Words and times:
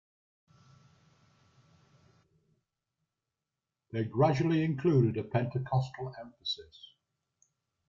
They 3.91 4.03
gradually 4.05 4.63
included 4.63 5.15
a 5.23 5.27
pentecostal 5.27 6.15
emphasis. 6.19 6.95